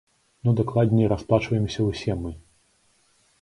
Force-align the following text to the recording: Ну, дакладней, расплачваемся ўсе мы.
Ну, 0.47 0.53
дакладней, 0.59 1.09
расплачваемся 1.13 1.85
ўсе 1.91 2.17
мы. 2.23 2.31